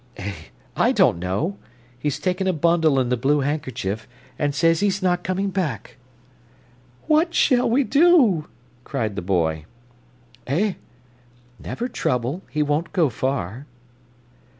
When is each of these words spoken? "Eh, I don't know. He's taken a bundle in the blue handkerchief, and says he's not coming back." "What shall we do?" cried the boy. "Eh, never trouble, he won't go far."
"Eh, 0.17 0.33
I 0.75 0.91
don't 0.93 1.19
know. 1.19 1.57
He's 1.99 2.17
taken 2.19 2.47
a 2.47 2.53
bundle 2.53 2.99
in 2.99 3.09
the 3.09 3.15
blue 3.17 3.41
handkerchief, 3.41 4.07
and 4.39 4.55
says 4.55 4.79
he's 4.79 5.03
not 5.03 5.23
coming 5.23 5.51
back." 5.51 5.97
"What 7.05 7.35
shall 7.35 7.69
we 7.69 7.83
do?" 7.83 8.47
cried 8.83 9.15
the 9.15 9.21
boy. 9.21 9.65
"Eh, 10.47 10.73
never 11.59 11.87
trouble, 11.87 12.41
he 12.49 12.63
won't 12.63 12.93
go 12.93 13.09
far." 13.11 13.67